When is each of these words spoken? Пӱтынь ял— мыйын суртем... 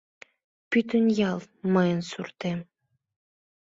Пӱтынь 0.69 1.11
ял— 1.31 1.39
мыйын 1.73 2.01
суртем... 2.09 2.59